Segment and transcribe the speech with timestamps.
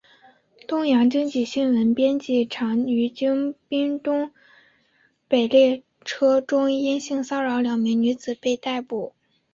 [0.67, 4.31] 东洋经济新闻编辑长于京滨东
[5.27, 9.13] 北线列车中因性骚扰两名女子被捕。